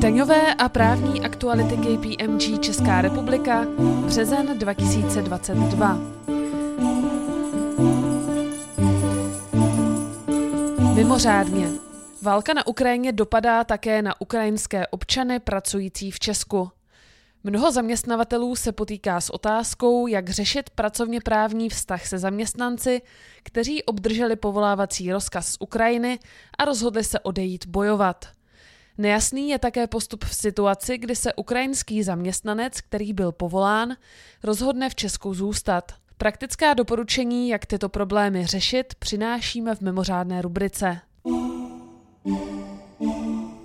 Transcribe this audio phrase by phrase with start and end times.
[0.00, 3.66] Daňové a právní aktuality KPMG Česká republika,
[4.06, 5.98] březen 2022.
[10.94, 11.68] Mimořádně.
[12.22, 16.70] Válka na Ukrajině dopadá také na ukrajinské občany pracující v Česku.
[17.44, 23.02] Mnoho zaměstnavatelů se potýká s otázkou, jak řešit pracovně právní vztah se zaměstnanci,
[23.42, 26.18] kteří obdrželi povolávací rozkaz z Ukrajiny
[26.58, 28.37] a rozhodli se odejít bojovat.
[28.98, 33.96] Nejasný je také postup v situaci, kdy se ukrajinský zaměstnanec, který byl povolán,
[34.42, 35.92] rozhodne v Česku zůstat.
[36.16, 41.00] Praktická doporučení, jak tyto problémy řešit, přinášíme v mimořádné rubrice.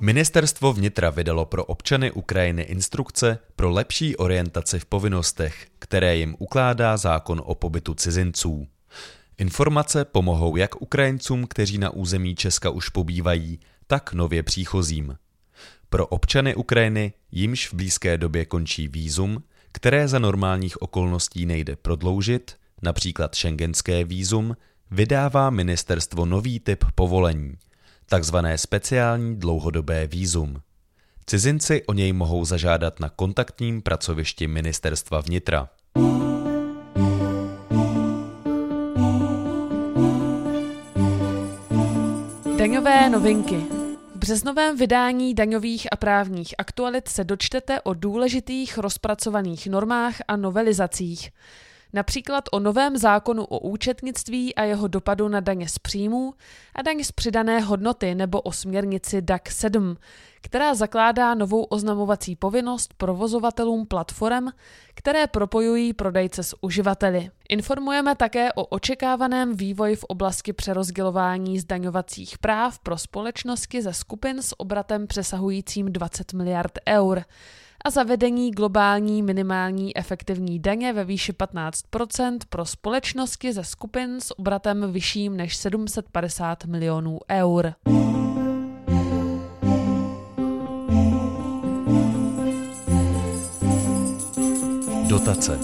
[0.00, 6.96] Ministerstvo vnitra vydalo pro občany Ukrajiny instrukce pro lepší orientaci v povinnostech, které jim ukládá
[6.96, 8.66] zákon o pobytu cizinců.
[9.38, 15.16] Informace pomohou jak Ukrajincům, kteří na území Česka už pobývají, tak nově příchozím.
[15.90, 22.56] Pro občany Ukrajiny, jimž v blízké době končí výzum, které za normálních okolností nejde prodloužit,
[22.82, 24.56] například šengenské výzum,
[24.90, 27.54] vydává ministerstvo nový typ povolení,
[28.06, 30.62] takzvané speciální dlouhodobé výzum.
[31.26, 35.68] Cizinci o něj mohou zažádat na kontaktním pracovišti ministerstva vnitra.
[42.58, 43.77] Daňové novinky
[44.28, 51.30] březnovém vydání daňových a právních aktualit se dočtete o důležitých rozpracovaných normách a novelizacích.
[51.92, 56.34] Například o novém zákonu o účetnictví a jeho dopadu na daně z příjmů
[56.74, 59.96] a daň z přidané hodnoty nebo o směrnici DAC 7,
[60.42, 64.46] která zakládá novou oznamovací povinnost provozovatelům platform,
[64.94, 67.30] které propojují prodejce s uživateli.
[67.48, 74.60] Informujeme také o očekávaném vývoji v oblasti přerozdělování zdaňovacích práv pro společnosti ze skupin s
[74.60, 77.24] obratem přesahujícím 20 miliard eur
[77.84, 81.84] a zavedení globální minimální efektivní daně ve výši 15
[82.48, 87.74] pro společnosti ze skupin s obratem vyšším než 750 milionů eur.
[95.08, 95.58] Dotace.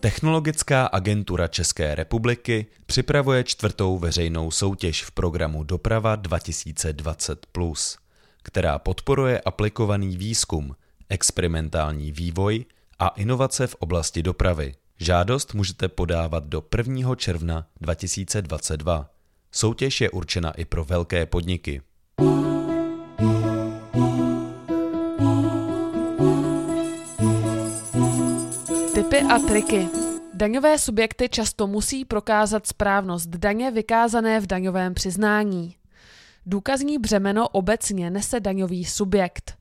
[0.00, 7.98] Technologická agentura České republiky připravuje čtvrtou veřejnou soutěž v programu Doprava 2020+,
[8.42, 10.74] která podporuje aplikovaný výzkum,
[11.08, 12.64] experimentální vývoj
[12.98, 14.74] a inovace v oblasti dopravy.
[15.00, 17.14] Žádost můžete podávat do 1.
[17.14, 19.10] června 2022.
[19.52, 21.82] Soutěž je určena i pro velké podniky.
[28.94, 29.88] Tipy a triky.
[30.34, 35.76] Daňové subjekty často musí prokázat správnost daně vykázané v daňovém přiznání.
[36.46, 39.54] Důkazní břemeno obecně nese daňový subjekt.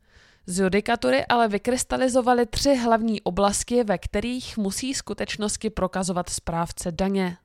[0.48, 7.38] Z judikatury ale vykrystalizovaly tři hlavní oblasti, ve kterých musí skutečnosti prokazovat správce daně.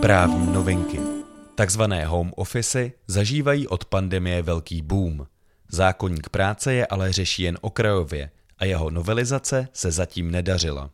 [0.00, 1.00] Právní novinky.
[1.54, 5.26] Takzvané home office zažívají od pandemie velký boom.
[5.68, 10.90] Zákonník práce je ale řeší jen okrajově a jeho novelizace se zatím nedařila.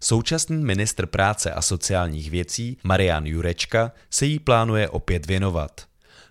[0.00, 5.80] Současný ministr práce a sociálních věcí Marian Jurečka se jí plánuje opět věnovat.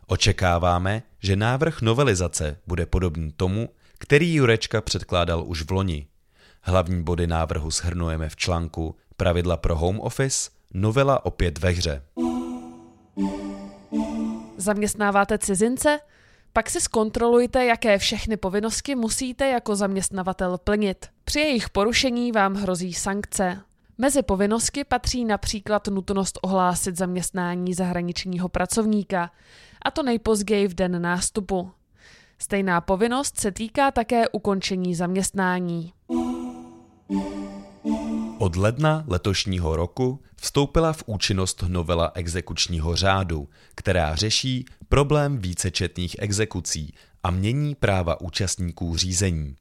[0.07, 3.69] Očekáváme, že návrh novelizace bude podobný tomu,
[4.00, 6.07] který Jurečka předkládal už v loni.
[6.61, 12.01] Hlavní body návrhu shrnujeme v článku Pravidla pro home office, novela opět ve hře.
[14.57, 16.00] Zaměstnáváte cizince?
[16.53, 21.14] Pak si zkontrolujte, jaké všechny povinnosti musíte jako zaměstnavatel plnit.
[21.25, 23.61] Při jejich porušení vám hrozí sankce.
[23.97, 29.31] Mezi povinnosti patří například nutnost ohlásit zaměstnání zahraničního pracovníka,
[29.81, 31.71] a to nejpozději v den nástupu.
[32.39, 35.93] Stejná povinnost se týká také ukončení zaměstnání.
[38.37, 46.93] Od ledna letošního roku vstoupila v účinnost novela exekučního řádu, která řeší problém vícečetných exekucí
[47.23, 49.55] a mění práva účastníků řízení.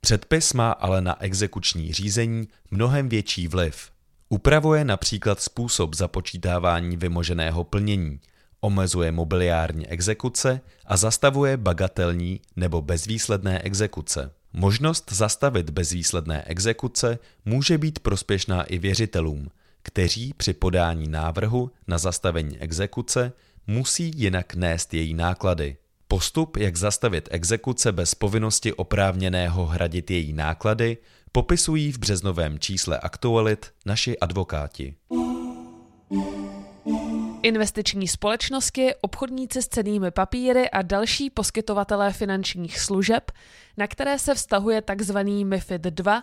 [0.00, 3.90] Předpis má ale na exekuční řízení mnohem větší vliv.
[4.28, 8.20] Upravuje například způsob započítávání vymoženého plnění,
[8.60, 14.30] omezuje mobiliární exekuce a zastavuje bagatelní nebo bezvýsledné exekuce.
[14.52, 19.50] Možnost zastavit bezvýsledné exekuce může být prospěšná i věřitelům,
[19.82, 23.32] kteří při podání návrhu na zastavení exekuce
[23.66, 25.76] musí jinak nést její náklady.
[26.10, 30.96] Postup, jak zastavit exekuce bez povinnosti oprávněného hradit její náklady,
[31.32, 34.94] popisují v březnovém čísle aktualit naši advokáti.
[37.42, 43.32] Investiční společnosti, obchodníci s cenými papíry a další poskytovatelé finančních služeb,
[43.76, 45.18] na které se vztahuje tzv.
[45.44, 46.22] MIFID 2,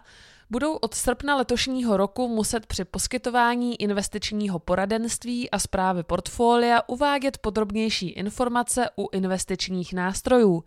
[0.49, 8.09] budou od srpna letošního roku muset při poskytování investičního poradenství a zprávy portfolia uvádět podrobnější
[8.09, 10.63] informace u investičních nástrojů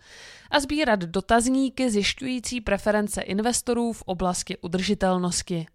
[0.51, 5.67] a sbírat dotazníky zjišťující preference investorů v oblasti udržitelnosti.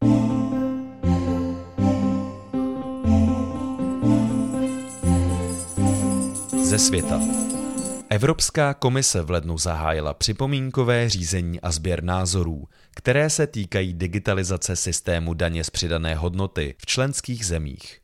[6.64, 7.20] Ze světa.
[8.14, 15.34] Evropská komise v lednu zahájila připomínkové řízení a sběr názorů, které se týkají digitalizace systému
[15.34, 18.00] daně z přidané hodnoty v členských zemích.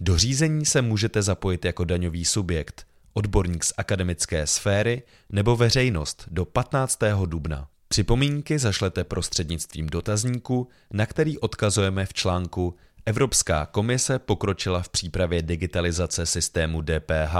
[0.00, 6.44] Do řízení se můžete zapojit jako daňový subjekt, odborník z akademické sféry nebo veřejnost do
[6.44, 6.98] 15.
[7.26, 7.68] dubna.
[7.88, 12.74] Připomínky zašlete prostřednictvím dotazníku, na který odkazujeme v článku
[13.06, 17.36] Evropská komise pokročila v přípravě digitalizace systému DPH.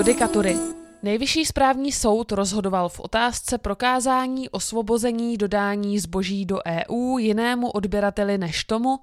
[0.00, 0.56] Judikatury.
[1.02, 8.64] Nejvyšší správní soud rozhodoval v otázce prokázání osvobození dodání zboží do EU jinému odběrateli než
[8.64, 8.98] tomu,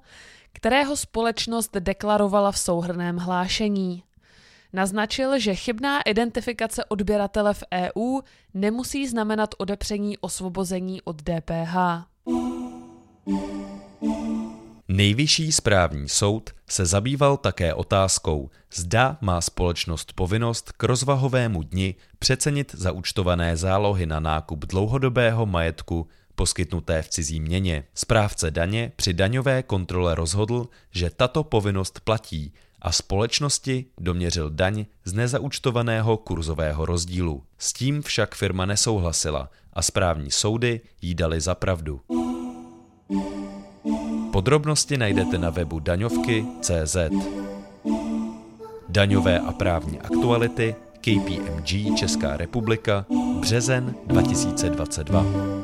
[0.52, 4.02] kterého společnost deklarovala v souhrném hlášení.
[4.72, 8.20] Naznačil, že chybná identifikace odběratele v EU
[8.54, 11.76] nemusí znamenat odepření osvobození od DPH.
[14.90, 22.74] Nejvyšší správní soud se zabýval také otázkou, zda má společnost povinnost k rozvahovému dni přecenit
[22.74, 27.84] zaúčtované zálohy na nákup dlouhodobého majetku poskytnuté v cizí měně.
[27.94, 32.52] Správce daně při daňové kontrole rozhodl, že tato povinnost platí
[32.82, 37.42] a společnosti doměřil daň z nezaúčtovaného kurzového rozdílu.
[37.58, 42.00] S tím však firma nesouhlasila a správní soudy jí dali za pravdu.
[44.38, 46.96] Podrobnosti najdete na webu daňovky.cz.
[48.88, 53.06] Daňové a právní aktuality KPMG Česká republika
[53.40, 55.57] březen 2022.